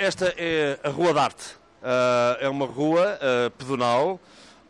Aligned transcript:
esta 0.00 0.32
é 0.38 0.80
a 0.82 0.88
Rua 0.88 1.12
d'Arte. 1.12 1.56
Uh, 1.82 2.40
é 2.40 2.48
uma 2.48 2.64
rua 2.64 3.18
uh, 3.20 3.50
pedonal 3.50 4.18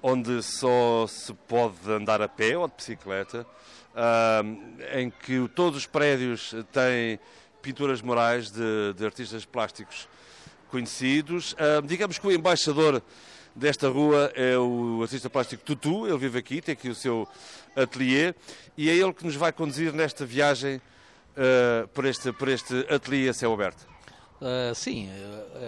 onde 0.03 0.42
só 0.42 1.06
se 1.06 1.33
pode 1.46 1.88
andar 1.88 2.21
a 2.21 2.26
pé 2.26 2.58
ou 2.58 2.67
de 2.67 2.75
bicicleta, 2.75 3.46
uh, 3.95 4.98
em 4.98 5.08
que 5.08 5.48
todos 5.54 5.79
os 5.79 5.87
prédios 5.87 6.53
têm 6.72 7.21
pinturas 7.62 8.03
morais 8.03 8.51
de, 8.51 8.93
de 8.96 9.04
artistas 9.04 9.45
plásticos 9.45 10.08
conhecidos. 10.69 11.55
digamos 11.85 12.19
que 12.19 12.27
o 12.27 12.33
embaixador 12.33 13.01
desta 13.55 13.89
rua 13.89 14.33
é 14.35 14.57
o 14.59 15.01
artista 15.03 15.31
plástico 15.31 15.62
Tutu, 15.65 16.09
ele 16.09 16.19
vive 16.19 16.39
aqui, 16.39 16.61
tem 16.61 16.73
aqui 16.73 16.89
o 16.89 16.95
seu 16.95 17.29
ateliê 17.77 18.35
e 18.77 18.89
é 18.89 18.95
ele 18.95 19.12
que 19.12 19.25
nos 19.25 19.37
vai 19.37 19.53
conduzir 19.53 19.93
nesta 19.93 20.25
viagem 20.25 20.81
por, 21.93 22.05
este, 22.05 22.33
por 22.33 22.49
este 22.49 22.87
ateliê 22.89 23.29
a 23.29 23.35
céu 23.35 23.53
aberto. 23.53 23.91
Uh, 24.41 24.75
sim, 24.75 25.11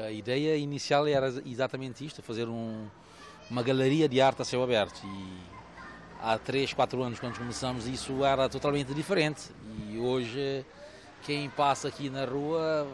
a, 0.06 0.10
ideia 0.10 0.56
inicial 0.56 1.06
era 1.06 1.28
exatamente 1.44 2.04
isto, 2.06 2.22
fazer 2.22 2.48
um, 2.48 2.86
uma 3.50 3.62
galeria 3.62 4.08
de 4.08 4.20
arte 4.20 4.42
a 4.42 4.44
céu 4.44 4.62
aberto. 4.62 5.00
E 5.04 5.38
há 6.22 6.38
3, 6.38 6.72
4 6.72 7.02
anos, 7.02 7.20
quando 7.20 7.36
começamos, 7.36 7.86
isso 7.86 8.24
era 8.24 8.48
totalmente 8.48 8.94
diferente. 8.94 9.50
E 9.90 9.98
hoje, 9.98 10.64
quem 11.22 11.50
passa 11.50 11.88
aqui 11.88 12.08
na 12.08 12.24
rua 12.24 12.88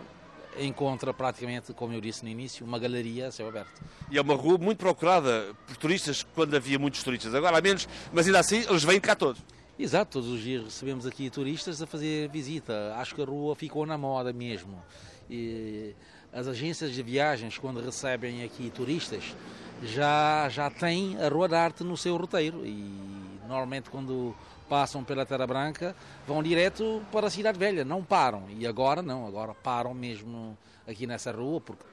encontra 0.58 1.14
praticamente, 1.14 1.72
como 1.72 1.92
eu 1.92 2.00
disse 2.00 2.24
no 2.24 2.28
início, 2.28 2.66
uma 2.66 2.78
galeria 2.78 3.28
a 3.28 3.32
céu 3.32 3.48
aberto. 3.48 3.80
E 4.10 4.18
é 4.18 4.20
uma 4.20 4.34
rua 4.34 4.58
muito 4.58 4.78
procurada 4.78 5.54
por 5.66 5.76
turistas 5.76 6.24
quando 6.34 6.54
havia 6.54 6.78
muitos 6.78 7.02
turistas. 7.02 7.34
Agora 7.34 7.58
há 7.58 7.60
menos, 7.60 7.88
mas 8.12 8.26
ainda 8.26 8.40
assim 8.40 8.64
eles 8.68 8.82
vêm 8.82 9.00
cá 9.00 9.14
todos. 9.14 9.40
Exato, 9.78 10.14
todos 10.14 10.28
os 10.28 10.40
dias 10.40 10.64
recebemos 10.64 11.06
aqui 11.06 11.30
turistas 11.30 11.80
a 11.80 11.86
fazer 11.86 12.28
visita. 12.30 12.94
Acho 12.96 13.14
que 13.14 13.22
a 13.22 13.24
rua 13.24 13.54
ficou 13.54 13.86
na 13.86 13.96
moda 13.96 14.32
mesmo. 14.32 14.82
E 15.30 15.94
as 16.32 16.46
agências 16.46 16.92
de 16.92 17.02
viagens, 17.02 17.58
quando 17.58 17.80
recebem 17.80 18.44
aqui 18.44 18.70
turistas, 18.70 19.34
já, 19.82 20.48
já 20.48 20.70
têm 20.70 21.16
a 21.20 21.28
Rua 21.28 21.48
da 21.48 21.62
Arte 21.62 21.84
no 21.84 21.96
seu 21.96 22.16
roteiro 22.16 22.66
e 22.66 23.38
normalmente 23.46 23.90
quando 23.90 24.34
passam 24.68 25.02
pela 25.02 25.24
Terra 25.24 25.46
Branca 25.46 25.96
vão 26.26 26.42
direto 26.42 27.02
para 27.10 27.28
a 27.28 27.30
Cidade 27.30 27.58
Velha, 27.58 27.84
não 27.84 28.04
param. 28.04 28.44
E 28.50 28.66
agora 28.66 29.00
não, 29.00 29.26
agora 29.26 29.54
param 29.54 29.94
mesmo 29.94 30.56
aqui 30.86 31.06
nessa 31.06 31.32
rua, 31.32 31.60
porque 31.60 31.84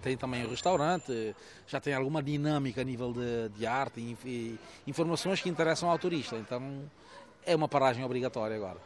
tem 0.00 0.16
também 0.16 0.44
um 0.46 0.50
restaurante, 0.50 1.34
já 1.66 1.80
tem 1.80 1.94
alguma 1.94 2.22
dinâmica 2.22 2.80
a 2.80 2.84
nível 2.84 3.12
de, 3.12 3.48
de 3.56 3.66
arte 3.66 4.00
e 4.24 4.58
informações 4.86 5.40
que 5.40 5.48
interessam 5.48 5.90
ao 5.90 5.98
turista. 5.98 6.36
Então 6.36 6.82
é 7.44 7.54
uma 7.54 7.68
paragem 7.68 8.04
obrigatória 8.04 8.56
agora. 8.56 8.78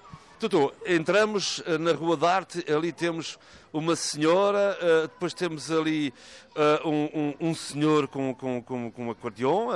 Tutu, 0.48 0.74
entramos 0.84 1.62
eh, 1.64 1.78
na 1.78 1.92
Rua 1.92 2.18
da 2.18 2.34
Arte, 2.36 2.70
ali 2.70 2.92
temos 2.92 3.38
uma 3.72 3.96
senhora, 3.96 4.76
eh, 4.78 5.02
depois 5.02 5.32
temos 5.32 5.70
ali 5.70 6.12
eh, 6.54 6.80
um, 6.84 7.04
um, 7.14 7.48
um 7.48 7.54
senhor 7.54 8.06
com, 8.06 8.34
com, 8.34 8.62
com, 8.62 8.90
com 8.90 9.06
um 9.06 9.10
acordeão, 9.10 9.68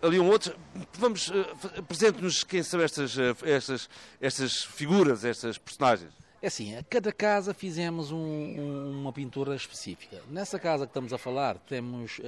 ali 0.00 0.18
um 0.18 0.26
outro. 0.26 0.56
Vamos, 0.94 1.30
apresente-nos 1.76 2.42
quem 2.44 2.62
são 2.62 2.80
estas, 2.80 3.14
estas, 3.42 3.90
estas 4.22 4.64
figuras, 4.64 5.22
estas 5.22 5.58
personagens. 5.58 6.14
É 6.40 6.46
assim, 6.46 6.74
a 6.74 6.82
cada 6.82 7.12
casa 7.12 7.52
fizemos 7.52 8.10
um, 8.10 9.00
uma 9.02 9.12
pintura 9.12 9.54
específica. 9.54 10.22
Nessa 10.30 10.58
casa 10.58 10.86
que 10.86 10.90
estamos 10.92 11.12
a 11.12 11.18
falar, 11.18 11.58
temos 11.58 12.18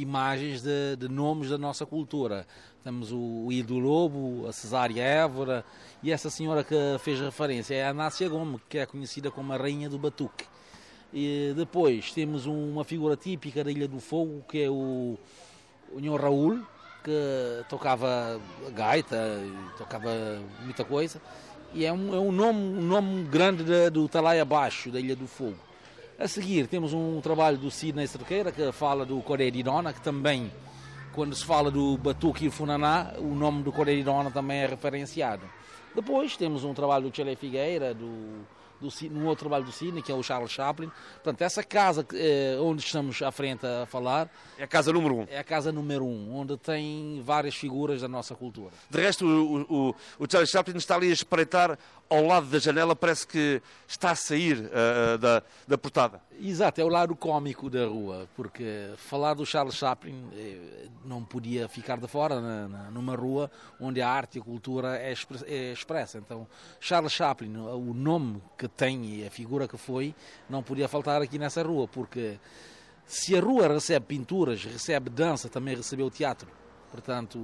imagens 0.00 0.62
de, 0.62 0.96
de, 0.96 1.08
nomes 1.08 1.50
da 1.50 1.58
nossa 1.58 1.84
cultura. 1.84 2.46
Temos 2.82 3.12
o, 3.12 3.50
Ido 3.50 3.78
Lobo, 3.78 4.46
a 4.48 4.52
Cesária 4.52 5.02
Évora 5.02 5.64
e 6.02 6.10
essa 6.10 6.30
senhora 6.30 6.62
que 6.64 6.74
fez 7.00 7.20
referência 7.20 7.74
é 7.74 7.84
a 7.84 7.90
Anácia 7.90 8.28
Gomes, 8.28 8.60
que 8.68 8.78
é 8.78 8.86
conhecida 8.86 9.30
como 9.30 9.52
a 9.52 9.56
Rainha 9.56 9.88
do 9.88 9.98
Batuque. 9.98 10.44
E 11.12 11.52
depois 11.56 12.12
temos 12.12 12.46
uma 12.46 12.84
figura 12.84 13.16
típica 13.16 13.64
da 13.64 13.70
Ilha 13.70 13.88
do 13.88 13.98
Fogo, 13.98 14.44
que 14.48 14.62
é 14.62 14.70
o, 14.70 15.18
o 15.92 16.16
Raul, 16.16 16.60
que 17.02 17.64
tocava 17.68 18.40
gaita, 18.74 19.40
tocava 19.76 20.10
muita 20.62 20.84
coisa. 20.84 21.20
E 21.74 21.84
é 21.84 21.92
um, 21.92 22.14
é 22.14 22.18
um, 22.18 22.32
nome, 22.32 22.60
um 22.60 22.82
nome 22.82 23.24
grande 23.24 23.62
de, 23.64 23.90
do 23.90 24.08
Talai 24.08 24.40
Abaixo, 24.40 24.90
da 24.90 25.00
Ilha 25.00 25.16
do 25.16 25.26
Fogo. 25.26 25.67
A 26.20 26.26
seguir 26.26 26.66
temos 26.66 26.92
um 26.92 27.20
trabalho 27.20 27.56
do 27.56 27.70
Sidney 27.70 28.08
Cerqueira 28.08 28.50
que 28.50 28.72
fala 28.72 29.06
do 29.06 29.22
Coreia 29.22 29.52
que 29.94 30.00
também, 30.00 30.50
quando 31.12 31.32
se 31.32 31.44
fala 31.44 31.70
do 31.70 31.96
Batuque 31.96 32.46
e 32.46 32.50
Funaná, 32.50 33.12
o 33.18 33.36
nome 33.36 33.62
do 33.62 33.70
Coreia 33.70 34.04
também 34.32 34.58
é 34.58 34.66
referenciado. 34.66 35.48
Depois 35.94 36.36
temos 36.36 36.64
um 36.64 36.74
trabalho 36.74 37.04
do 37.04 37.10
Tchele 37.12 37.36
Figueira, 37.36 37.94
do 37.94 38.44
do, 38.80 38.88
num 39.10 39.26
outro 39.26 39.48
trabalho 39.48 39.64
do 39.64 39.72
Cine, 39.72 40.02
que 40.02 40.10
é 40.12 40.14
o 40.14 40.22
Charles 40.22 40.50
Chaplin. 40.50 40.90
Portanto, 41.14 41.42
essa 41.42 41.62
casa 41.62 42.06
eh, 42.14 42.56
onde 42.60 42.82
estamos 42.82 43.20
à 43.22 43.30
frente 43.30 43.66
a 43.66 43.86
falar... 43.86 44.30
É 44.58 44.64
a 44.64 44.66
casa 44.66 44.92
número 44.92 45.16
um. 45.16 45.26
É 45.28 45.38
a 45.38 45.44
casa 45.44 45.72
número 45.72 46.04
um, 46.04 46.36
onde 46.36 46.56
tem 46.56 47.22
várias 47.24 47.54
figuras 47.54 48.00
da 48.00 48.08
nossa 48.08 48.34
cultura. 48.34 48.72
De 48.90 49.00
resto, 49.00 49.24
o, 49.26 49.88
o, 49.88 49.94
o 50.18 50.30
Charles 50.30 50.50
Chaplin 50.50 50.76
está 50.76 50.96
ali 50.96 51.10
a 51.10 51.12
espreitar 51.12 51.78
ao 52.08 52.24
lado 52.24 52.46
da 52.46 52.58
janela, 52.58 52.96
parece 52.96 53.26
que 53.26 53.60
está 53.86 54.12
a 54.12 54.14
sair 54.14 54.58
uh, 54.58 55.18
da, 55.18 55.42
da 55.66 55.76
portada. 55.76 56.20
Exato, 56.40 56.80
é 56.80 56.84
o 56.84 56.88
lado 56.88 57.14
cômico 57.14 57.68
da 57.68 57.86
rua, 57.86 58.28
porque 58.34 58.90
falar 58.96 59.34
do 59.34 59.44
Charles 59.44 59.74
Chaplin 59.74 60.14
eh, 60.36 60.87
não 61.04 61.24
podia 61.24 61.68
ficar 61.68 61.98
de 61.98 62.08
fora 62.08 62.40
na, 62.40 62.68
na, 62.68 62.90
numa 62.90 63.14
rua 63.14 63.50
onde 63.80 64.00
a 64.00 64.08
arte 64.08 64.38
e 64.38 64.40
a 64.40 64.44
cultura 64.44 64.96
é, 64.96 65.14
é 65.46 65.72
expressa. 65.72 66.18
Então, 66.18 66.46
Charles 66.80 67.12
Chaplin, 67.12 67.56
o 67.56 67.94
nome 67.94 68.42
que 68.56 68.68
tem 68.68 69.04
e 69.04 69.26
a 69.26 69.30
figura 69.30 69.66
que 69.66 69.76
foi, 69.76 70.14
não 70.48 70.62
podia 70.62 70.88
faltar 70.88 71.22
aqui 71.22 71.38
nessa 71.38 71.62
rua, 71.62 71.88
porque 71.88 72.38
se 73.06 73.36
a 73.36 73.40
rua 73.40 73.68
recebe 73.68 74.06
pinturas, 74.06 74.64
recebe 74.64 75.10
dança, 75.10 75.48
também 75.48 75.74
recebeu 75.74 76.10
teatro. 76.10 76.48
Portanto, 76.90 77.38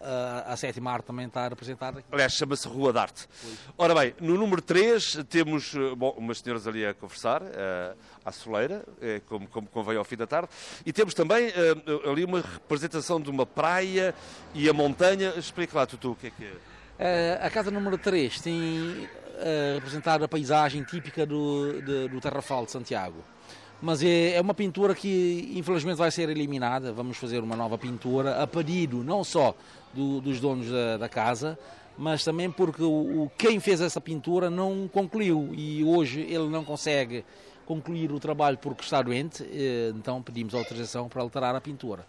a, 0.00 0.52
a 0.52 0.56
sétima 0.56 0.92
arte 0.92 1.06
também 1.06 1.26
está 1.26 1.48
representada 1.48 1.98
aqui. 1.98 2.08
Aliás, 2.12 2.32
chama-se 2.32 2.68
Rua 2.68 2.92
d'Arte. 2.92 3.28
Ora 3.76 3.94
bem, 3.94 4.14
no 4.20 4.36
número 4.36 4.62
3 4.62 5.24
temos 5.28 5.74
eh, 5.74 5.94
bom, 5.94 6.14
umas 6.16 6.38
senhoras 6.38 6.66
ali 6.66 6.84
a 6.84 6.94
conversar, 6.94 7.42
uh, 7.42 7.96
à 8.24 8.32
soleira, 8.32 8.84
uh, 8.86 9.20
como, 9.26 9.46
como 9.48 9.66
convém 9.68 9.96
ao 9.96 10.04
fim 10.04 10.16
da 10.16 10.26
tarde, 10.26 10.48
e 10.84 10.92
temos 10.92 11.14
também 11.14 11.48
uh, 11.48 12.10
ali 12.10 12.24
uma 12.24 12.40
representação 12.40 13.20
de 13.20 13.30
uma 13.30 13.46
praia 13.46 14.14
e 14.54 14.68
a 14.68 14.72
montanha. 14.72 15.34
Explica 15.36 15.78
lá, 15.78 15.86
Tutu, 15.86 16.12
o 16.12 16.16
que 16.16 16.28
é 16.28 16.30
que 16.30 16.44
é? 16.44 17.38
a 17.42 17.50
casa 17.50 17.70
número 17.70 17.98
3 17.98 18.40
tem 18.40 19.06
a 19.38 19.74
representar 19.74 20.22
a 20.22 20.26
paisagem 20.26 20.82
típica 20.82 21.26
do, 21.26 21.82
de, 21.82 22.08
do 22.08 22.20
Terrafal 22.20 22.64
de 22.64 22.70
Santiago. 22.70 23.22
Mas 23.80 24.02
é, 24.02 24.32
é 24.36 24.40
uma 24.40 24.54
pintura 24.54 24.94
que 24.94 25.52
infelizmente 25.54 25.96
vai 25.96 26.10
ser 26.10 26.28
eliminada. 26.28 26.92
Vamos 26.92 27.16
fazer 27.16 27.40
uma 27.40 27.56
nova 27.56 27.76
pintura 27.76 28.42
a 28.42 28.46
pedido 28.46 29.04
não 29.04 29.22
só 29.22 29.54
do, 29.92 30.20
dos 30.20 30.40
donos 30.40 30.70
da, 30.70 30.96
da, 30.96 31.08
casa, 31.08 31.58
mas 31.98 32.24
também 32.24 32.50
porque 32.50 32.82
o, 32.82 33.24
o, 33.24 33.30
quem 33.36 33.60
fez 33.60 33.80
essa 33.80 34.00
pintura 34.00 34.48
não 34.48 34.88
concluiu. 34.88 35.50
E 35.52 35.84
hoje 35.84 36.20
ele 36.20 36.48
não 36.48 36.64
consegue 36.64 37.24
concluir 37.66 38.12
o 38.12 38.20
trabalho 38.20 38.56
porque 38.58 38.82
está 38.82 39.02
doente, 39.02 39.42
eh, 39.42 39.92
então 39.94 40.22
pedimos 40.22 40.54
autorização 40.54 41.08
para 41.08 41.20
alterar 41.20 41.54
a 41.56 41.60
pintura 41.60 42.06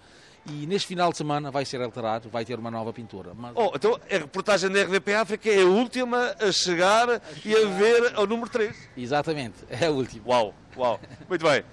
e 0.50 0.66
neste 0.66 0.88
final 0.88 1.12
de 1.12 1.18
semana 1.18 1.52
vai 1.52 1.66
ser 1.66 1.82
alterado, 1.82 2.30
vai 2.30 2.46
ter 2.46 2.58
uma 2.58 2.72
nova 2.72 2.94
pintura. 2.94 3.34
Mas... 3.36 3.52
Oh, 3.56 3.72
então 3.76 4.00
a 4.10 4.14
reportagem 4.14 4.70
da 4.70 4.84
RDP 4.84 5.14
África 5.14 5.50
é 5.50 5.62
a 5.62 5.66
última 5.66 6.36
a 6.40 6.52
chegar, 6.52 7.10
a 7.10 7.20
chegar 7.20 7.22
e 7.46 7.56
a 7.56 7.68
ver 7.70 8.16
ao 8.16 8.26
número 8.26 8.50
3. 8.50 8.76
Exatamente, 8.96 9.56
é 9.70 9.88
a 9.88 9.92
última. 9.92 10.28
Uau, 10.28 10.54
uau. 10.76 11.00
Muito 11.28 11.46
bem. 11.46 11.64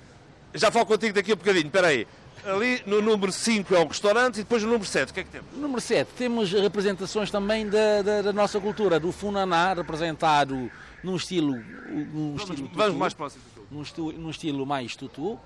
Já 0.54 0.70
falo 0.70 0.86
contigo 0.86 1.14
daqui 1.14 1.32
a 1.32 1.34
um 1.34 1.38
bocadinho, 1.38 1.66
espera 1.66 1.88
aí. 1.88 2.06
Ali 2.44 2.82
no 2.84 3.00
número 3.00 3.32
5 3.32 3.74
é 3.74 3.78
o 3.78 3.86
restaurante 3.88 4.36
e 4.36 4.38
depois 4.42 4.62
no 4.62 4.68
número 4.68 4.88
7, 4.88 5.10
o 5.10 5.14
que 5.14 5.20
é 5.20 5.24
que 5.24 5.30
temos? 5.30 5.52
No 5.54 5.62
número 5.62 5.80
7 5.80 6.10
temos 6.16 6.52
representações 6.52 7.30
também 7.30 7.68
da, 7.68 8.02
da, 8.02 8.22
da, 8.22 8.32
nossa 8.32 8.60
cultura, 8.60 9.00
do 9.00 9.10
Funaná, 9.12 9.72
representado 9.72 10.70
num 11.02 11.16
estilo. 11.16 11.56
Num 11.56 12.34
vamos, 12.36 12.50
estilo 12.50 12.70
vamos 12.74 12.96
mais 12.96 13.14
próximo. 13.14 13.42
Num, 13.70 13.82
num 14.18 14.30
estilo 14.30 14.66
mais 14.66 14.94
tutu 14.94 15.40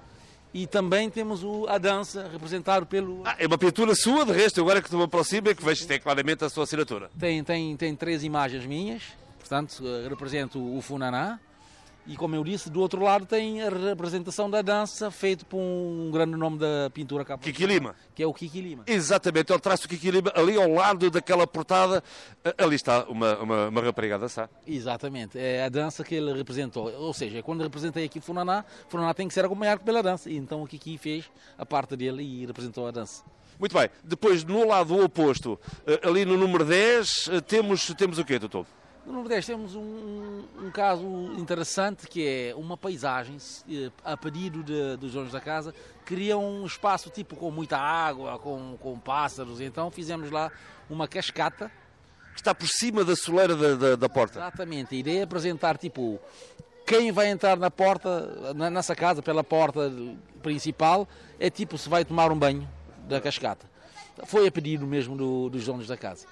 e 0.53 0.67
também 0.67 1.11
temos 1.11 1.45
o, 1.45 1.67
a 1.69 1.79
dança 1.79 2.29
representado 2.33 2.87
pelo. 2.87 3.23
Ah, 3.25 3.37
é 3.39 3.47
uma 3.47 3.59
pintura 3.59 3.95
sua, 3.95 4.25
de 4.25 4.33
resto, 4.33 4.61
agora 4.61 4.81
que 4.81 4.95
me 4.95 5.03
aproximo 5.03 5.49
é 5.49 5.55
que 5.55 5.65
vejo 5.65 5.83
que 5.83 5.87
tem 5.87 6.01
claramente 6.01 6.45
a 6.45 6.49
sua 6.49 6.65
assinatura. 6.65 7.11
Tem, 7.19 7.43
tem, 7.45 7.77
tem 7.77 7.95
três 7.95 8.25
imagens 8.25 8.65
minhas, 8.65 9.03
portanto, 9.39 9.83
represento 10.09 10.59
o 10.59 10.81
Funaná, 10.81 11.39
e 12.09 12.17
como 12.17 12.35
eu 12.35 12.43
disse, 12.43 12.71
do 12.71 12.81
outro 12.81 13.03
lado 13.03 13.27
tem 13.27 13.63
a 13.63 13.69
representação 13.69 14.49
da 14.49 14.63
dança 14.63 15.11
feito 15.11 15.45
por 15.45 15.59
um 15.59 16.11
grande 16.11 16.37
nome 16.37 16.59
da 16.59 16.89
pintura 16.93 17.23
capa. 17.23 17.45
Kiki 17.45 17.67
Lima. 17.67 17.95
Que 18.15 18.23
é 18.23 18.27
o 18.27 18.33
Kiki 18.33 18.63
Lima. 18.63 18.85
Exatamente, 18.87 19.53
ele 19.53 19.61
traz 19.61 19.85
o 19.85 19.89
Kiki 19.89 20.11
Lima 20.11 20.33
ali 20.35 20.57
ao 20.57 20.73
lado 20.73 21.11
daquela 21.11 21.47
portada. 21.47 22.03
Ali 22.57 22.77
está 22.77 23.05
uma, 23.05 23.39
uma, 23.39 23.69
uma 23.69 23.83
rapariga 23.83 24.15
a 24.15 24.19
dançar. 24.19 24.49
Exatamente, 24.67 25.39
é 25.39 25.65
a 25.65 25.69
dança 25.69 26.03
que 26.03 26.15
ele 26.15 26.33
representou. 26.33 26.91
Ou 26.95 27.13
seja, 27.13 27.43
quando 27.43 27.63
representei 27.63 28.07
aqui 28.07 28.23
Funaná, 28.23 28.65
Funaná 28.89 29.13
tem 29.13 29.29
que 29.29 29.35
ser 29.35 29.45
acompanhado 29.45 29.83
pela 29.83 30.03
dança. 30.03 30.31
Então 30.31 30.63
o 30.63 30.67
Kiki 30.67 30.97
fez 30.97 31.31
a 31.59 31.67
parte 31.67 31.95
dele 31.95 32.23
e 32.23 32.47
representou 32.47 32.87
a 32.87 32.91
dança. 32.91 33.23
Muito 33.61 33.77
bem, 33.77 33.91
depois 34.03 34.45
no 34.45 34.67
lado 34.67 34.97
oposto, 35.05 35.61
eh, 35.87 36.01
ali 36.05 36.25
no 36.25 36.39
número 36.39 36.65
10, 36.65 37.29
eh, 37.33 37.41
temos, 37.41 37.93
temos 37.99 38.19
o 38.19 38.25
quê, 38.25 38.39
doutor? 38.39 38.65
No 39.07 39.13
Nordeste 39.15 39.53
temos 39.53 39.75
um, 39.75 40.45
um 40.61 40.71
caso 40.71 41.07
interessante 41.39 42.07
que 42.07 42.27
é 42.27 42.55
uma 42.55 42.77
paisagem, 42.77 43.39
eh, 43.71 43.91
a 44.05 44.17
pedido 44.17 44.63
de, 44.63 44.97
dos 44.97 45.13
donos 45.13 45.33
da 45.33 45.41
casa, 45.41 45.75
criam 46.05 46.45
um 46.45 46.67
espaço 46.67 47.09
tipo 47.09 47.35
com 47.35 47.51
muita 47.51 47.79
água, 47.79 48.39
com, 48.39 48.77
com 48.79 48.99
pássaros, 48.99 49.61
então 49.61 49.91
fizemos 49.91 50.31
lá 50.31 50.53
uma 50.91 51.09
cascata. 51.09 51.71
Está 52.37 52.55
por 52.55 52.69
cima 52.69 53.03
da 53.05 53.17
soleira 53.17 53.57
da, 53.57 53.75
da, 53.75 53.97
da 53.97 54.09
porta. 54.09 54.39
Exatamente, 54.39 54.95
a 54.95 54.99
ideia 54.99 55.21
é 55.21 55.23
apresentar 55.23 55.79
tipo 55.79 56.21
quem 56.89 57.13
vai 57.13 57.29
entrar 57.29 57.59
na 57.59 57.71
porta, 57.71 58.55
nessa 58.55 58.97
casa, 58.97 59.23
pela 59.23 59.45
porta 59.45 59.93
principal, 60.43 61.07
é 61.39 61.51
tipo 61.51 61.77
se 61.77 61.89
vai 61.89 62.05
tomar 62.05 62.33
um 62.33 62.39
banho 62.39 62.67
da 63.07 63.21
cascata. 63.21 63.67
Foi 64.25 64.47
a 64.47 64.51
pedido 64.51 64.87
mesmo 64.87 65.17
do, 65.17 65.51
dos 65.51 65.67
donos 65.67 65.87
da 65.87 65.97
casa. 65.97 66.27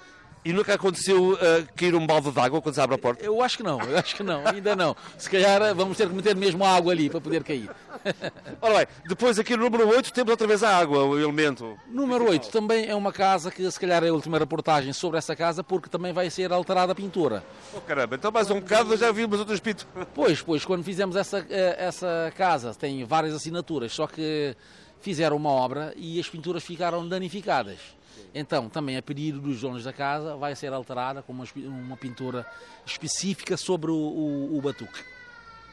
E 0.47 0.53
nunca 0.53 0.75
aconteceu 0.75 1.33
uh, 1.33 1.37
cair 1.75 1.93
um 1.93 2.07
balde 2.07 2.31
de 2.31 2.39
água 2.39 2.61
quando 2.61 2.73
se 2.73 2.79
abre 2.79 2.95
a 2.95 2.97
porta? 2.97 3.21
Eu 3.21 3.41
acho 3.41 3.57
que 3.57 3.63
não, 3.63 3.81
eu 3.81 3.97
acho 3.97 4.15
que 4.15 4.23
não, 4.23 4.47
ainda 4.47 4.77
não. 4.77 4.95
Se 5.17 5.29
calhar 5.29 5.61
eh, 5.61 5.73
vamos 5.73 5.97
ter 5.97 6.07
que 6.07 6.15
meter 6.15 6.37
mesmo 6.37 6.63
água 6.63 6.93
ali 6.93 7.09
para 7.09 7.19
poder 7.19 7.43
cair. 7.43 7.69
Ora 8.61 8.77
bem, 8.77 8.87
depois 9.05 9.37
aqui 9.37 9.57
no 9.57 9.65
número 9.65 9.85
8 9.89 10.13
temos 10.13 10.31
outra 10.31 10.47
vez 10.47 10.63
a 10.63 10.77
água, 10.77 11.03
o 11.03 11.19
elemento. 11.19 11.77
Número 11.89 12.29
8 12.29 12.47
também 12.47 12.87
é 12.87 12.95
uma 12.95 13.11
casa 13.11 13.51
que 13.51 13.69
se 13.69 13.77
calhar 13.77 14.01
é 14.05 14.07
a 14.07 14.13
última 14.13 14.39
reportagem 14.39 14.93
sobre 14.93 15.17
essa 15.17 15.35
casa 15.35 15.65
porque 15.65 15.89
também 15.89 16.13
vai 16.13 16.29
ser 16.29 16.53
alterada 16.53 16.93
a 16.93 16.95
pintura. 16.95 17.43
Oh 17.75 17.81
caramba, 17.81 18.15
então 18.15 18.31
mais 18.31 18.49
um 18.49 18.61
bocado 18.61 18.95
já 18.95 19.11
vimos 19.11 19.39
outras 19.39 19.59
pinturas. 19.59 20.07
Pois, 20.15 20.41
pois, 20.41 20.63
quando 20.63 20.81
fizemos 20.81 21.17
essa, 21.17 21.45
eh, 21.49 21.75
essa 21.77 22.31
casa 22.37 22.73
tem 22.73 23.03
várias 23.03 23.35
assinaturas, 23.35 23.91
só 23.91 24.07
que 24.07 24.55
fizeram 25.01 25.35
uma 25.35 25.49
obra 25.49 25.93
e 25.97 26.17
as 26.21 26.29
pinturas 26.29 26.63
ficaram 26.63 27.05
danificadas. 27.05 27.96
Então, 28.33 28.69
também 28.69 28.97
a 28.97 29.01
pedido 29.01 29.39
dos 29.39 29.61
donos 29.61 29.83
da 29.83 29.93
casa, 29.93 30.35
vai 30.35 30.55
ser 30.55 30.73
alterada 30.73 31.21
com 31.21 31.33
uma, 31.33 31.45
uma 31.55 31.97
pintura 31.97 32.45
específica 32.85 33.57
sobre 33.57 33.91
o, 33.91 33.95
o, 33.95 34.57
o 34.57 34.61
batuque. 34.61 35.03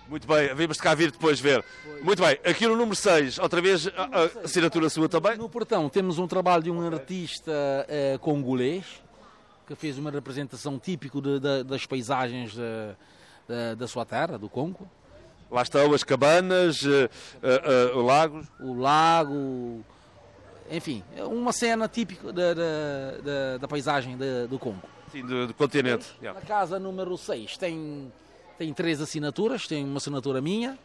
Muito 0.08 0.28
bem, 0.28 0.54
vimos 0.54 0.76
de 0.76 0.82
cá 0.82 0.94
vir 0.94 1.10
depois 1.10 1.40
ver. 1.40 1.64
Muito 2.02 2.22
bem, 2.22 2.38
aqui 2.44 2.66
no 2.66 2.76
número 2.76 2.94
6, 2.94 3.38
outra 3.38 3.60
vez 3.62 3.86
a, 3.88 3.90
a 3.90 4.44
assinatura 4.44 4.90
sua 4.90 5.08
também? 5.08 5.36
No 5.36 5.48
portão 5.48 5.88
temos 5.88 6.18
um 6.18 6.26
trabalho 6.26 6.62
de 6.62 6.70
um 6.70 6.86
artista 6.86 7.50
uh, 7.52 8.18
congolês 8.18 8.84
que 9.66 9.74
fez 9.74 9.96
uma 9.96 10.10
representação 10.10 10.78
típica 10.78 11.20
de, 11.20 11.40
de, 11.40 11.64
das 11.64 11.86
paisagens 11.86 12.52
de, 12.52 13.74
da 13.76 13.86
sua 13.86 14.04
terra, 14.04 14.38
do 14.38 14.48
Congo. 14.48 14.88
Lá 15.50 15.62
estão 15.62 15.92
as 15.94 16.02
cabanas, 16.02 16.82
uh, 16.82 17.08
uh, 17.42 17.98
uh, 17.98 18.02
lagos. 18.02 18.46
O 18.58 18.74
lago, 18.74 19.84
enfim, 20.70 21.02
é 21.16 21.24
uma 21.24 21.52
cena 21.52 21.88
típica 21.88 22.32
da, 22.32 22.54
da, 22.54 23.58
da, 23.58 23.68
paisagem 23.68 24.16
de, 24.16 24.46
do 24.46 24.58
Congo. 24.58 24.82
Sim, 25.12 25.24
do, 25.26 25.46
do 25.48 25.54
continente. 25.54 26.06
Na 26.20 26.34
casa 26.40 26.78
número 26.78 27.16
6 27.16 27.56
tem, 27.56 28.12
tem 28.58 28.72
três 28.72 29.00
assinaturas, 29.00 29.66
tem 29.66 29.84
uma 29.84 29.98
assinatura 29.98 30.40
minha, 30.40 30.78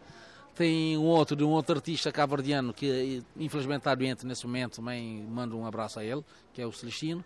tem 0.56 0.98
um 0.98 1.06
outro 1.06 1.36
de 1.36 1.44
um 1.44 1.50
outro 1.50 1.76
artista 1.76 2.12
cavardiano 2.12 2.74
que 2.74 3.24
infelizmente 3.38 3.80
está 3.80 3.96
doente 3.96 4.26
nesse 4.26 4.46
momento, 4.46 4.76
também 4.76 5.24
mando 5.24 5.58
um 5.58 5.66
abraço 5.66 6.00
a 6.00 6.04
ele, 6.04 6.24
que 6.54 6.62
é 6.62 6.66
o 6.66 6.72
Celestino, 6.72 7.24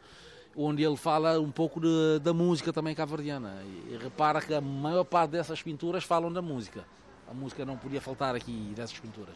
onde 0.56 0.84
ele 0.84 0.96
fala 0.96 1.40
um 1.40 1.52
pouco 1.52 1.80
de, 1.80 2.20
da 2.22 2.34
música 2.34 2.72
também 2.72 2.94
cavardiana. 2.94 3.64
E 3.90 3.98
repara 3.98 4.40
que 4.40 4.54
a 4.54 4.62
maior 4.62 5.04
parte 5.04 5.32
dessas 5.32 5.62
pinturas 5.64 6.04
falam 6.04 6.32
da 6.32 6.42
música. 6.42 6.86
A 7.28 7.34
música 7.34 7.66
não 7.66 7.76
podia 7.76 8.00
faltar 8.00 8.36
aqui 8.36 8.72
dessas 8.76 9.00
pinturas. 9.00 9.36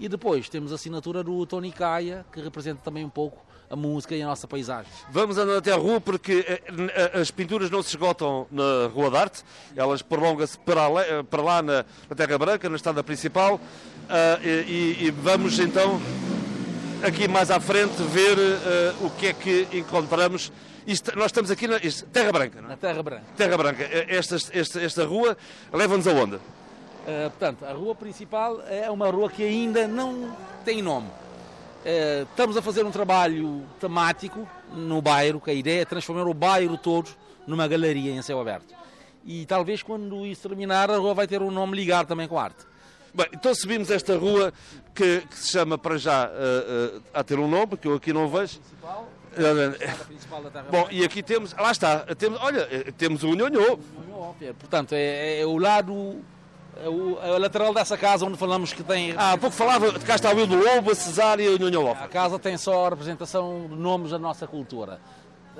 E 0.00 0.08
depois 0.08 0.48
temos 0.48 0.72
a 0.72 0.76
assinatura 0.76 1.22
do 1.24 1.44
Tony 1.44 1.72
Caia, 1.72 2.24
que 2.32 2.40
representa 2.40 2.80
também 2.82 3.04
um 3.04 3.10
pouco 3.10 3.48
a 3.70 3.76
música 3.76 4.14
e 4.14 4.22
a 4.22 4.26
nossa 4.26 4.46
paisagem. 4.46 4.90
Vamos 5.10 5.36
andando 5.36 5.58
até 5.58 5.72
a 5.72 5.76
rua 5.76 6.00
porque 6.00 6.44
eh, 6.48 6.62
eh, 6.68 7.20
as 7.20 7.30
pinturas 7.30 7.70
não 7.70 7.82
se 7.82 7.90
esgotam 7.90 8.46
na 8.50 8.86
Rua 8.92 9.10
da 9.10 9.20
Arte, 9.20 9.44
elas 9.76 10.00
prolongam-se 10.00 10.58
para, 10.58 10.80
eh, 11.02 11.22
para, 11.22 11.42
lá 11.42 11.62
na, 11.62 11.84
Terra 12.16 12.38
Branca, 12.38 12.68
na 12.68 12.76
estrada 12.76 13.04
principal, 13.04 13.56
uh, 13.56 13.60
e, 14.44 15.12
vamos 15.22 15.58
então 15.58 16.00
aqui 17.02 17.28
mais 17.28 17.50
à 17.50 17.60
frente 17.60 18.02
ver 18.04 18.36
o 19.02 19.10
que 19.10 19.26
é 19.26 19.32
que 19.32 19.68
encontramos. 19.72 20.50
Isto, 20.86 21.16
nós 21.16 21.26
estamos 21.26 21.50
aqui 21.50 21.68
na 21.68 21.76
isto, 21.76 22.06
Terra 22.06 22.32
Branca, 22.32 22.60
não 22.60 22.68
é? 22.68 22.70
Na 22.70 22.76
Terra 22.76 23.02
Branca. 23.02 23.24
Terra 23.36 23.56
Branca. 23.58 23.88
Esta, 24.08 24.36
esta, 24.52 24.80
esta 24.80 25.04
rua 25.04 25.36
leva-nos 25.72 26.06
aonde? 26.06 26.38
Uh, 27.08 27.30
portanto, 27.30 27.64
a 27.64 27.72
rua 27.72 27.94
principal 27.94 28.60
é 28.68 28.90
uma 28.90 29.08
rua 29.08 29.30
que 29.30 29.42
ainda 29.42 29.88
não 29.88 30.36
tem 30.62 30.82
nome. 30.82 31.06
Uh, 31.08 32.28
estamos 32.28 32.54
a 32.54 32.60
fazer 32.60 32.84
um 32.84 32.90
trabalho 32.90 33.64
temático 33.80 34.46
no 34.74 35.00
bairro, 35.00 35.40
que 35.40 35.50
a 35.50 35.54
ideia 35.54 35.80
é 35.80 35.84
transformar 35.86 36.28
o 36.28 36.34
bairro 36.34 36.76
todo 36.76 37.08
numa 37.46 37.66
galeria 37.66 38.12
em 38.12 38.20
céu 38.20 38.38
aberto. 38.38 38.74
E 39.24 39.46
talvez 39.46 39.82
quando 39.82 40.26
isso 40.26 40.46
terminar, 40.46 40.90
a 40.90 40.98
rua 40.98 41.14
vai 41.14 41.26
ter 41.26 41.40
um 41.40 41.50
nome 41.50 41.76
ligado 41.76 42.08
também 42.08 42.28
com 42.28 42.38
a 42.38 42.44
arte. 42.44 42.66
Bem, 43.14 43.26
então 43.32 43.54
subimos 43.54 43.90
esta 43.90 44.14
rua 44.18 44.52
que, 44.94 45.22
que 45.22 45.38
se 45.38 45.52
chama 45.52 45.78
para 45.78 45.96
já 45.96 46.28
uh, 46.28 47.02
a 47.14 47.24
ter 47.24 47.38
um 47.38 47.48
nome, 47.48 47.78
que 47.78 47.88
eu 47.88 47.94
aqui 47.94 48.12
não 48.12 48.28
vejo. 48.28 48.60
Principal. 48.60 49.08
Bom, 50.70 50.88
e 50.90 51.02
aqui 51.04 51.22
temos, 51.22 51.54
lá 51.54 51.70
está, 51.70 52.00
temos, 52.16 52.38
olha, 52.42 52.66
temos 52.98 53.22
o 53.22 53.34
Nhonhô. 53.34 53.78
Portanto, 54.58 54.92
é, 54.92 55.40
é 55.40 55.46
o 55.46 55.56
lado 55.56 56.22
é 56.22 56.37
o, 56.86 57.18
é 57.20 57.32
o, 57.32 57.38
lateral 57.38 57.74
dessa 57.74 57.96
casa 57.96 58.24
onde 58.24 58.36
falamos 58.36 58.72
que 58.72 58.84
tem. 58.84 59.12
Ah, 59.16 59.32
há 59.32 59.38
pouco 59.38 59.56
falava 59.56 59.90
de 59.90 60.04
cá 60.04 60.14
está 60.14 60.30
o 60.30 60.36
Will 60.36 60.46
do 60.46 60.56
Lobo, 60.56 60.92
a 60.92 60.94
Cesária 60.94 61.42
e 61.42 61.48
o 61.48 61.58
Nhonho 61.58 61.90
A 61.90 62.06
casa 62.06 62.38
tem 62.38 62.56
só 62.56 62.86
a 62.86 62.90
representação 62.90 63.66
de 63.68 63.74
nomes 63.74 64.12
da 64.12 64.18
nossa 64.18 64.46
cultura. 64.46 65.00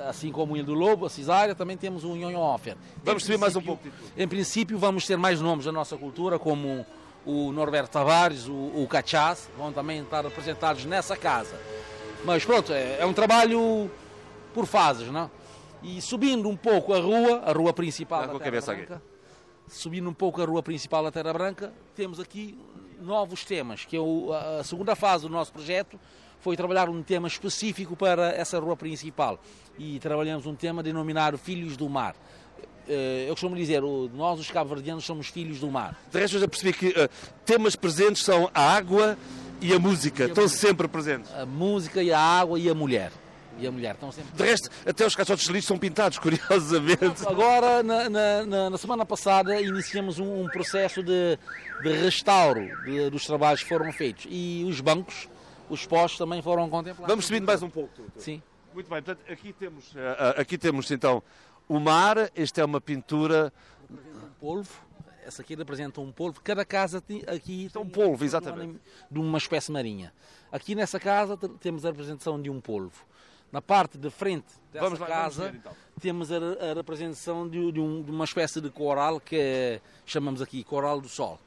Assim 0.06 0.30
como 0.30 0.52
o 0.52 0.54
Will 0.54 0.64
do 0.64 0.74
Lobo, 0.74 1.06
a 1.06 1.10
Cesária, 1.10 1.56
também 1.56 1.76
temos 1.76 2.04
o 2.04 2.14
Nhonho 2.14 2.38
Offer. 2.38 2.76
Vamos 3.02 3.24
subir 3.24 3.36
mais 3.36 3.56
um 3.56 3.62
pouco. 3.62 3.82
Em 4.16 4.28
princípio, 4.28 4.78
vamos 4.78 5.06
ter 5.06 5.16
mais 5.16 5.40
nomes 5.40 5.64
da 5.64 5.72
nossa 5.72 5.96
cultura, 5.96 6.38
como 6.38 6.86
o 7.26 7.50
Norberto 7.50 7.90
Tavares, 7.90 8.46
o, 8.46 8.52
o 8.52 8.86
Cachaz, 8.88 9.50
vão 9.58 9.72
também 9.72 10.00
estar 10.02 10.22
representados 10.22 10.84
nessa 10.84 11.16
casa. 11.16 11.58
Mas 12.24 12.44
pronto, 12.44 12.72
é, 12.72 12.98
é 13.00 13.06
um 13.06 13.12
trabalho 13.12 13.90
por 14.54 14.66
fases, 14.66 15.08
não? 15.08 15.28
E 15.82 16.00
subindo 16.00 16.48
um 16.48 16.56
pouco 16.56 16.94
a 16.94 17.00
rua, 17.00 17.42
a 17.44 17.52
rua 17.52 17.72
principal. 17.72 18.20
Dá 18.20 18.28
com 18.28 18.36
a 18.36 18.40
cabeça 18.40 18.72
aqui 18.72 18.86
subindo 19.70 20.08
um 20.08 20.14
pouco 20.14 20.40
a 20.42 20.44
rua 20.44 20.62
principal 20.62 21.02
da 21.02 21.10
Terra 21.10 21.32
Branca, 21.32 21.72
temos 21.94 22.20
aqui 22.20 22.58
novos 23.00 23.44
temas, 23.44 23.84
que 23.84 23.96
é 23.96 24.00
o, 24.00 24.32
a 24.32 24.64
segunda 24.64 24.94
fase 24.96 25.24
do 25.24 25.30
nosso 25.30 25.52
projeto 25.52 25.98
foi 26.40 26.56
trabalhar 26.56 26.88
um 26.88 27.02
tema 27.02 27.26
específico 27.26 27.96
para 27.96 28.30
essa 28.30 28.58
rua 28.58 28.76
principal 28.76 29.40
e 29.78 29.98
trabalhamos 29.98 30.46
um 30.46 30.54
tema 30.54 30.82
denominado 30.82 31.36
Filhos 31.36 31.76
do 31.76 31.88
Mar. 31.88 32.14
Eh, 32.88 33.26
eu 33.28 33.34
costumo 33.34 33.56
dizer, 33.56 33.82
nós 34.14 34.40
os 34.40 34.50
cabo-verdianos 34.50 35.04
somos 35.04 35.28
filhos 35.28 35.60
do 35.60 35.70
mar. 35.70 35.98
De 36.10 36.18
resto, 36.18 36.36
eu 36.36 36.40
já 36.40 36.48
percebi 36.48 36.72
que 36.72 36.88
uh, 36.88 37.08
temas 37.44 37.76
presentes 37.76 38.22
são 38.22 38.50
a 38.54 38.62
água 38.62 39.18
e 39.60 39.74
a 39.74 39.78
música, 39.78 40.22
e 40.22 40.26
a 40.26 40.28
estão 40.28 40.44
música. 40.44 40.66
sempre 40.66 40.88
presentes. 40.88 41.32
A 41.34 41.44
música 41.44 42.02
e 42.02 42.12
a 42.12 42.18
água 42.18 42.58
e 42.58 42.68
a 42.70 42.74
mulher 42.74 43.12
e 43.58 43.66
a 43.66 43.72
mulher 43.72 43.94
estão 43.94 44.10
sempre. 44.12 44.32
De 44.32 44.42
resto, 44.42 44.70
até 44.86 45.06
os 45.06 45.14
caixotes 45.14 45.46
de 45.46 45.52
lixo 45.52 45.68
são 45.68 45.78
pintados, 45.78 46.18
curiosamente. 46.20 47.26
Agora, 47.26 47.82
na, 47.82 48.08
na, 48.08 48.70
na 48.70 48.78
semana 48.78 49.04
passada, 49.04 49.60
iniciamos 49.60 50.18
um, 50.18 50.42
um 50.42 50.48
processo 50.48 51.02
de, 51.02 51.38
de 51.82 51.92
restauro 51.92 52.68
de, 52.84 53.10
dos 53.10 53.26
trabalhos 53.26 53.62
que 53.62 53.68
foram 53.68 53.92
feitos 53.92 54.26
e 54.28 54.64
os 54.68 54.80
bancos, 54.80 55.28
os 55.68 55.86
postos 55.86 56.18
também 56.18 56.40
foram 56.40 56.68
contemplados. 56.68 57.08
Vamos 57.08 57.26
subindo 57.26 57.46
mais 57.46 57.62
um 57.62 57.70
pouco. 57.70 57.92
Sim. 58.16 58.42
Muito 58.72 58.88
bem, 58.88 59.02
portanto, 59.02 59.30
aqui 59.30 59.52
temos, 59.52 59.92
eh, 59.96 60.34
eh, 60.36 60.40
aqui 60.40 60.56
temos 60.56 60.90
então 60.90 61.22
o 61.68 61.78
mar, 61.78 62.30
esta 62.34 62.60
é 62.60 62.64
uma 62.64 62.80
pintura. 62.80 63.52
Um 63.90 64.30
polvo, 64.40 64.70
essa 65.26 65.42
aqui 65.42 65.54
representa 65.54 66.00
um 66.00 66.10
polvo. 66.10 66.40
Cada 66.42 66.64
casa 66.64 67.02
aqui 67.26 67.68
tem 67.70 67.82
um 67.82 67.88
polvo, 67.88 68.24
exatamente. 68.24 68.80
De 69.10 69.18
uma 69.18 69.36
espécie 69.36 69.70
marinha. 69.70 70.12
Aqui 70.50 70.74
nessa 70.74 70.98
casa 70.98 71.36
temos 71.60 71.84
a 71.84 71.90
representação 71.90 72.40
de 72.40 72.48
um 72.48 72.60
polvo. 72.60 73.04
Na 73.50 73.62
parte 73.62 73.96
de 73.96 74.10
frente 74.10 74.46
dessa 74.72 74.84
vamos 74.84 74.98
lá, 74.98 75.06
casa 75.06 75.50
ver, 75.50 75.56
então. 75.56 75.72
temos 76.00 76.30
a, 76.30 76.36
a 76.36 76.74
representação 76.74 77.48
de, 77.48 77.72
de, 77.72 77.80
um, 77.80 78.02
de, 78.02 78.10
uma 78.10 78.24
espécie 78.24 78.60
de 78.60 78.68
coral 78.68 79.18
que 79.18 79.36
é, 79.36 79.80
chamamos 80.04 80.42
aqui 80.42 80.62
Coral 80.62 81.00
do 81.00 81.08
Sol. 81.08 81.40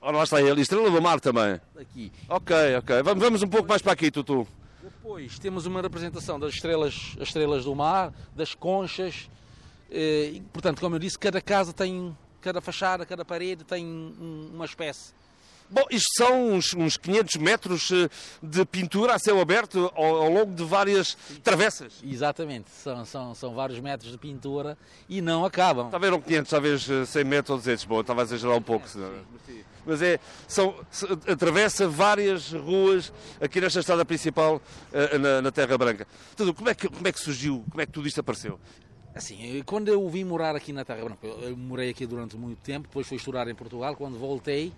Ora, 0.00 0.18
lá 0.18 0.22
está 0.22 0.40
ele, 0.40 0.60
Estrela 0.60 0.88
do 0.88 1.02
Mar 1.02 1.20
também. 1.20 1.60
Aqui. 1.76 2.12
Ok, 2.28 2.56
ok. 2.76 3.02
Vamos, 3.02 3.24
vamos 3.24 3.42
um 3.42 3.48
pouco 3.48 3.68
mais 3.68 3.82
para 3.82 3.92
aqui, 3.92 4.08
Tutu. 4.08 4.46
Depois 4.80 5.36
temos 5.38 5.66
uma 5.66 5.82
representação 5.82 6.38
das 6.38 6.54
estrelas, 6.54 7.16
as 7.20 7.28
estrelas 7.28 7.64
do 7.64 7.74
mar, 7.74 8.12
das 8.34 8.54
conchas. 8.54 9.28
Eh, 9.90 10.30
e, 10.34 10.40
portanto, 10.52 10.80
como 10.80 10.94
eu 10.94 10.98
disse, 11.00 11.18
cada 11.18 11.40
casa 11.40 11.72
tem, 11.72 12.16
cada 12.40 12.60
fachada, 12.60 13.04
cada 13.04 13.24
parede 13.24 13.64
tem 13.64 13.84
uma 13.84 14.64
espécie 14.64 15.12
Bom, 15.68 15.84
isto 15.90 16.08
são 16.16 16.52
uns, 16.52 16.72
uns 16.74 16.96
500 16.96 17.36
metros 17.36 17.90
eh, 17.90 18.08
de 18.42 18.64
pintura 18.64 19.14
a 19.14 19.18
céu 19.18 19.40
aberto 19.40 19.90
ao, 19.94 20.04
ao 20.22 20.30
longo 20.30 20.54
de 20.54 20.64
várias 20.64 21.16
travessas. 21.42 21.94
Exatamente, 22.04 22.70
são, 22.70 23.04
são, 23.04 23.34
são 23.34 23.54
vários 23.54 23.80
metros 23.80 24.12
de 24.12 24.18
pintura 24.18 24.78
e 25.08 25.20
não 25.20 25.44
acabam. 25.44 25.90
Talvez 25.90 26.12
eram 26.12 26.22
500, 26.22 26.50
talvez 26.50 26.88
100 27.08 27.24
metros 27.24 27.50
ou 27.50 27.56
200, 27.58 27.84
bom, 27.84 28.00
estava 28.00 28.22
a 28.22 28.24
exagerar 28.24 28.56
um 28.56 28.62
pouco. 28.62 28.86
É, 28.86 29.62
Mas 29.84 30.02
é, 30.02 30.20
são, 30.46 30.74
atravessa 31.26 31.88
várias 31.88 32.52
ruas 32.52 33.12
aqui 33.40 33.60
nesta 33.60 33.80
estrada 33.80 34.04
principal 34.04 34.56
uh, 34.92 35.18
na, 35.18 35.42
na, 35.42 35.50
Terra 35.50 35.76
Branca. 35.76 36.06
Tudo, 36.36 36.54
como, 36.54 36.68
é 36.68 36.74
que, 36.74 36.88
como 36.88 37.08
é 37.08 37.12
que 37.12 37.20
surgiu, 37.20 37.64
como 37.70 37.80
é 37.80 37.86
que 37.86 37.92
tudo 37.92 38.06
isto 38.06 38.20
apareceu? 38.20 38.60
Assim, 39.14 39.62
quando 39.64 39.88
eu 39.88 40.06
vim 40.10 40.24
morar 40.24 40.54
aqui 40.54 40.72
na 40.72 40.84
Terra 40.84 41.02
Branca, 41.02 41.26
eu 41.26 41.56
morei 41.56 41.88
aqui 41.88 42.06
durante 42.06 42.36
muito 42.36 42.58
tempo, 42.58 42.86
depois 42.86 43.06
fui 43.06 43.16
estudar 43.16 43.48
em 43.48 43.54
Portugal, 43.54 43.96
quando 43.96 44.18
voltei, 44.18 44.72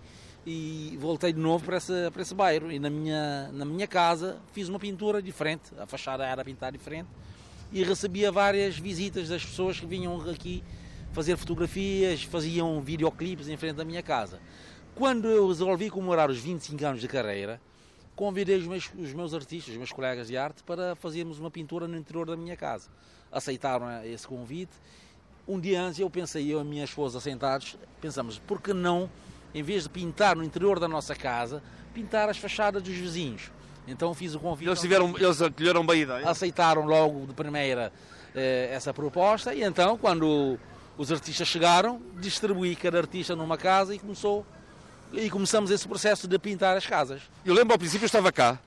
e 0.45 0.97
voltei 0.99 1.33
de 1.33 1.39
novo 1.39 1.65
para 1.65 1.77
esse, 1.77 2.11
para 2.11 2.21
esse 2.21 2.33
bairro. 2.33 2.71
E 2.71 2.79
na 2.79 2.89
minha, 2.89 3.51
na 3.51 3.65
minha 3.65 3.87
casa 3.87 4.39
fiz 4.53 4.69
uma 4.69 4.79
pintura 4.79 5.21
diferente, 5.21 5.71
a 5.77 5.85
fachada 5.85 6.25
era 6.25 6.43
pintada 6.43 6.77
diferente, 6.77 7.07
e 7.71 7.83
recebia 7.83 8.31
várias 8.31 8.77
visitas 8.77 9.29
das 9.29 9.43
pessoas 9.43 9.79
que 9.79 9.85
vinham 9.85 10.29
aqui 10.29 10.63
fazer 11.11 11.37
fotografias, 11.37 12.23
faziam 12.23 12.81
videoclipes 12.81 13.47
em 13.47 13.57
frente 13.57 13.75
da 13.75 13.85
minha 13.85 14.01
casa. 14.01 14.39
Quando 14.95 15.27
eu 15.27 15.47
resolvi 15.47 15.89
comemorar 15.89 16.29
os 16.29 16.39
25 16.39 16.85
anos 16.85 17.01
de 17.01 17.07
carreira, 17.07 17.61
convidei 18.15 18.57
os 18.57 18.67
meus, 18.67 18.91
os 18.97 19.13
meus 19.13 19.33
artistas, 19.33 19.71
os 19.71 19.77
meus 19.77 19.91
colegas 19.91 20.27
de 20.27 20.35
arte, 20.35 20.61
para 20.63 20.95
fazermos 20.95 21.39
uma 21.39 21.49
pintura 21.49 21.87
no 21.87 21.97
interior 21.97 22.25
da 22.25 22.35
minha 22.35 22.57
casa. 22.57 22.89
Aceitaram 23.31 24.03
esse 24.03 24.27
convite. 24.27 24.73
Um 25.47 25.59
dia 25.59 25.81
antes 25.81 25.99
eu 25.99 26.09
pensei, 26.09 26.51
eu 26.51 26.57
e 26.57 26.61
a 26.61 26.63
minha 26.63 26.83
esposa 26.83 27.19
sentados, 27.19 27.77
pensamos, 28.01 28.37
por 28.37 28.61
que 28.61 28.73
não, 28.73 29.09
em 29.53 29.63
vez 29.63 29.83
de 29.83 29.89
pintar 29.89 30.35
no 30.35 30.43
interior 30.43 30.79
da 30.79 30.87
nossa 30.87 31.15
casa, 31.15 31.61
pintar 31.93 32.29
as 32.29 32.37
fachadas 32.37 32.81
dos 32.81 32.93
vizinhos? 32.93 33.51
Então 33.87 34.13
fiz 34.13 34.35
o 34.35 34.39
convite. 34.39 34.67
Eles, 34.67 34.79
tiveram, 34.79 35.15
eles 35.17 35.41
acolheram 35.41 35.85
bem 35.85 36.01
a 36.01 36.03
ideia. 36.03 36.29
Aceitaram 36.29 36.85
logo 36.85 37.25
de 37.25 37.33
primeira 37.33 37.91
eh, 38.35 38.69
essa 38.71 38.93
proposta 38.93 39.53
e 39.53 39.63
então, 39.63 39.97
quando 39.97 40.59
os 40.97 41.11
artistas 41.11 41.47
chegaram, 41.47 42.01
distribuí 42.19 42.75
cada 42.75 42.97
artista 42.99 43.35
numa 43.35 43.57
casa 43.57 43.95
e 43.95 43.99
começou 43.99 44.45
e 45.11 45.29
começamos 45.29 45.71
esse 45.71 45.87
processo 45.87 46.27
de 46.27 46.37
pintar 46.37 46.77
as 46.77 46.85
casas. 46.85 47.21
Eu 47.43 47.53
lembro 47.53 47.73
ao 47.73 47.79
princípio 47.79 48.03
eu 48.03 48.07
estava 48.07 48.31
cá. 48.31 48.59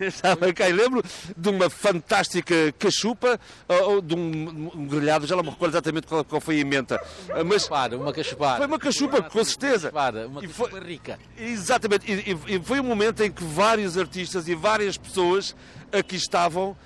Estava 0.00 0.52
cá 0.52 0.68
e 0.68 0.72
lembro 0.72 1.02
de 1.36 1.48
uma 1.48 1.70
fantástica 1.70 2.54
cachupa, 2.78 3.38
ou 3.68 4.00
de 4.00 4.14
um, 4.14 4.70
um 4.74 4.86
grelhado, 4.86 5.26
já 5.26 5.36
não 5.36 5.42
me 5.42 5.50
recordo 5.50 5.72
exatamente 5.72 6.06
qual, 6.06 6.24
qual 6.24 6.40
foi 6.40 6.56
a 6.56 6.60
emenda. 6.60 7.00
Mas 7.46 7.62
cachupada, 7.62 7.96
uma 7.96 8.12
cachupada. 8.12 8.56
Foi 8.58 8.66
uma 8.66 8.78
cachupa, 8.78 9.22
com 9.22 9.44
certeza. 9.44 9.90
Uma 9.90 10.40
cachupa 10.42 10.70
foi, 10.70 10.80
rica. 10.80 11.18
Exatamente, 11.36 12.10
e, 12.10 12.54
e, 12.54 12.60
foi 12.60 12.80
um 12.80 12.84
momento 12.84 13.22
em 13.22 13.30
que 13.30 13.44
vários 13.44 13.96
artistas 13.96 14.48
e 14.48 14.54
várias 14.54 14.96
pessoas 14.96 15.54
aqui 15.92 16.16
estavam 16.16 16.76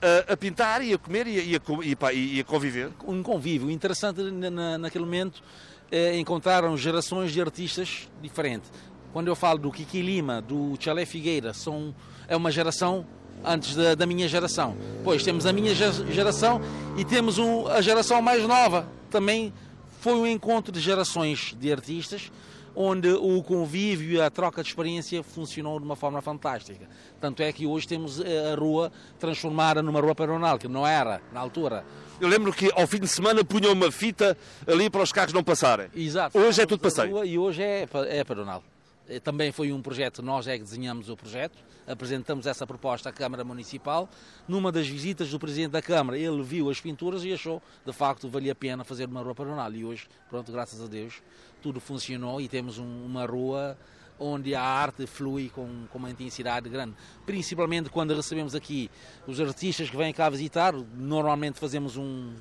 a, 0.00 0.32
a, 0.32 0.36
pintar 0.36 0.82
e 0.82 0.94
a 0.94 0.98
comer 0.98 1.26
e 1.26 1.38
a, 1.38 2.12
e, 2.12 2.36
e 2.36 2.40
a, 2.40 2.44
conviver. 2.44 2.90
Um 3.06 3.22
convívio 3.22 3.70
interessante 3.70 4.22
na, 4.22 4.78
naquele 4.78 5.04
momento 5.04 5.42
é, 5.90 6.16
encontraram 6.18 6.76
gerações 6.76 7.32
de 7.32 7.40
artistas 7.40 8.08
diferentes. 8.22 8.70
Quando 9.12 9.28
eu 9.28 9.34
falo 9.34 9.58
do 9.58 9.70
Kiki 9.70 10.00
Lima, 10.02 10.40
do 10.40 10.76
Chalé 10.78 11.04
Figueira, 11.04 11.52
são, 11.52 11.94
é 12.28 12.36
uma 12.36 12.50
geração 12.50 13.04
antes 13.44 13.74
da, 13.74 13.94
da 13.94 14.06
minha 14.06 14.28
geração. 14.28 14.76
Pois 15.02 15.22
temos 15.22 15.46
a 15.46 15.52
minha 15.52 15.74
geração 15.74 16.60
e 16.96 17.04
temos 17.04 17.38
um, 17.38 17.66
a 17.66 17.80
geração 17.80 18.22
mais 18.22 18.46
nova. 18.46 18.88
Também 19.10 19.52
foi 20.00 20.14
um 20.14 20.26
encontro 20.26 20.72
de 20.72 20.80
gerações 20.80 21.54
de 21.58 21.72
artistas 21.72 22.30
onde 22.74 23.08
o 23.08 23.42
convívio 23.42 24.12
e 24.12 24.20
a 24.20 24.30
troca 24.30 24.62
de 24.62 24.68
experiência 24.68 25.22
funcionou 25.22 25.78
de 25.78 25.84
uma 25.84 25.96
forma 25.96 26.22
fantástica. 26.22 26.88
Tanto 27.20 27.42
é 27.42 27.52
que 27.52 27.66
hoje 27.66 27.86
temos 27.86 28.20
eh, 28.20 28.52
a 28.52 28.54
rua 28.54 28.92
transformada 29.18 29.82
numa 29.82 30.00
rua 30.00 30.14
pedonal, 30.14 30.58
que 30.58 30.68
não 30.68 30.86
era 30.86 31.20
na 31.32 31.40
altura. 31.40 31.84
Eu 32.20 32.28
lembro 32.28 32.52
que 32.52 32.70
ao 32.74 32.86
fim 32.86 33.00
de 33.00 33.08
semana 33.08 33.44
punham 33.44 33.72
uma 33.72 33.90
fita 33.90 34.36
ali 34.66 34.88
para 34.88 35.02
os 35.02 35.12
carros 35.12 35.32
não 35.32 35.42
passarem. 35.42 35.88
Exato. 35.94 36.38
Hoje 36.38 36.62
é 36.62 36.66
tudo 36.66 36.80
passeio. 36.80 37.24
E 37.24 37.38
hoje 37.38 37.62
é, 37.62 37.88
é 38.08 38.24
pedonal. 38.24 38.62
Eh, 39.10 39.18
também 39.18 39.50
foi 39.50 39.72
um 39.72 39.82
projeto, 39.82 40.22
nós 40.22 40.46
é 40.46 40.56
que 40.56 40.62
desenhamos 40.62 41.08
o 41.08 41.16
projeto, 41.16 41.58
apresentamos 41.84 42.46
essa 42.46 42.64
proposta 42.64 43.08
à 43.08 43.12
Câmara 43.12 43.42
Municipal. 43.42 44.08
Numa 44.46 44.70
das 44.70 44.86
visitas 44.86 45.28
do 45.30 45.38
Presidente 45.38 45.72
da 45.72 45.82
Câmara, 45.82 46.16
ele 46.16 46.40
viu 46.44 46.70
as 46.70 46.80
pinturas 46.80 47.24
e 47.24 47.32
achou, 47.32 47.60
de 47.84 47.92
facto, 47.92 48.28
valia 48.28 48.52
a 48.52 48.54
pena 48.54 48.84
fazer 48.84 49.08
uma 49.08 49.20
rua 49.20 49.34
pedonal. 49.34 49.72
E 49.74 49.84
hoje, 49.84 50.06
pronto, 50.28 50.52
graças 50.52 50.80
a 50.80 50.86
Deus, 50.86 51.20
tudo 51.60 51.80
funcionou 51.80 52.40
e 52.40 52.48
temos 52.48 52.78
um, 52.78 53.04
uma 53.04 53.26
rua 53.26 53.76
onde 54.16 54.54
a 54.54 54.62
arte 54.62 55.06
flui 55.06 55.48
com, 55.48 55.86
com 55.90 55.98
uma 55.98 56.10
intensidade 56.10 56.68
grande. 56.68 56.94
Principalmente 57.26 57.90
quando 57.90 58.14
recebemos 58.14 58.54
aqui 58.54 58.88
os 59.26 59.40
artistas 59.40 59.90
que 59.90 59.96
vêm 59.96 60.12
cá 60.12 60.30
visitar, 60.30 60.72
normalmente 60.72 61.58
fazemos 61.58 61.96
um 61.96 62.32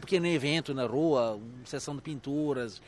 pequeno 0.00 0.26
evento 0.26 0.72
na 0.72 0.86
rua, 0.86 1.34
uma 1.34 1.66
sessão 1.66 1.96
de 1.96 2.02
pinturas, 2.02 2.80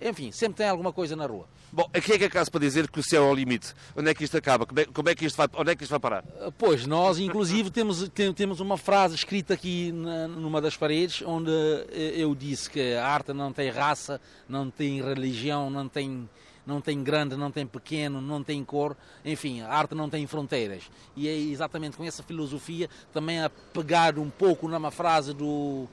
enfim, 0.00 0.30
sempre 0.32 0.58
tem 0.58 0.68
alguma 0.68 0.92
coisa 0.92 1.14
na 1.16 1.26
rua. 1.26 1.46
Bom, 1.74 1.90
aqui 1.92 2.12
é 2.12 2.18
que 2.18 2.24
é 2.24 2.28
caso 2.28 2.52
para 2.52 2.60
dizer 2.60 2.88
que 2.88 3.00
o 3.00 3.02
céu 3.02 3.24
é 3.24 3.30
o 3.30 3.34
limite. 3.34 3.74
Onde 3.96 4.08
é 4.08 4.14
que 4.14 4.22
isto 4.22 4.36
acaba? 4.36 4.64
Como 4.64 4.78
é, 4.78 4.84
como 4.84 5.08
é 5.08 5.14
que 5.16 5.24
isto 5.24 5.36
vai, 5.36 5.48
onde 5.54 5.72
é 5.72 5.74
que 5.74 5.82
isto 5.82 5.90
vai 5.90 5.98
parar? 5.98 6.24
Ah, 6.40 6.52
pois, 6.56 6.86
nós 6.86 7.18
inclusive 7.18 7.68
temos, 7.74 8.08
temos 8.36 8.60
uma 8.60 8.78
frase 8.78 9.16
escrita 9.16 9.54
aqui 9.54 9.90
na, 9.90 10.28
numa 10.28 10.60
das 10.60 10.76
paredes 10.76 11.20
onde 11.26 11.50
eh, 11.90 12.14
eu 12.16 12.32
disse 12.32 12.70
que 12.70 12.94
a 12.94 13.04
arte 13.04 13.32
não 13.32 13.52
tem 13.52 13.70
raça, 13.70 14.20
não 14.48 14.70
tem 14.70 15.02
religião, 15.02 15.68
não 15.68 15.88
tem, 15.88 16.30
não 16.64 16.80
tem 16.80 17.02
grande, 17.02 17.36
não 17.36 17.50
tem 17.50 17.66
pequeno, 17.66 18.20
não 18.20 18.40
tem 18.40 18.62
cor, 18.64 18.96
enfim, 19.24 19.60
a 19.62 19.68
arte 19.68 19.96
não 19.96 20.08
tem 20.08 20.24
fronteiras. 20.28 20.84
E 21.16 21.26
é 21.26 21.36
exatamente 21.36 21.96
com 21.96 22.04
essa 22.04 22.22
filosofia 22.22 22.88
também 23.12 23.42
a 23.42 23.50
pegar 23.50 24.16
um 24.16 24.30
pouco 24.30 24.68
numa 24.68 24.92
frase 24.92 25.34
do, 25.34 25.88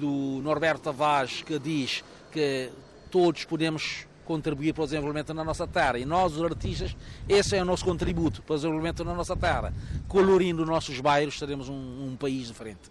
do 0.00 0.40
Norberto 0.42 0.84
Tavares 0.84 1.42
que 1.42 1.58
diz 1.58 2.02
que 2.32 2.70
todos 3.10 3.44
podemos 3.44 4.06
contribuir 4.24 4.74
para 4.74 4.82
o 4.84 4.86
desenvolvimento 4.86 5.32
na 5.32 5.42
nossa 5.42 5.66
terra. 5.66 5.98
E 5.98 6.04
nós, 6.04 6.36
os 6.36 6.42
artistas, 6.42 6.94
esse 7.26 7.56
é 7.56 7.62
o 7.62 7.64
nosso 7.64 7.84
contributo 7.84 8.42
para 8.42 8.54
o 8.54 8.56
desenvolvimento 8.56 9.02
na 9.02 9.14
nossa 9.14 9.34
terra. 9.34 9.72
Colorindo 10.06 10.66
nossos 10.66 11.00
bairros, 11.00 11.38
teremos 11.38 11.68
um, 11.68 11.74
um 12.10 12.16
país 12.16 12.48
diferente. 12.48 12.90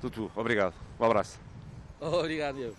Tutu, 0.00 0.30
obrigado. 0.36 0.74
Um 1.00 1.04
abraço. 1.04 1.40
Obrigado, 2.00 2.58
eu. 2.58 2.76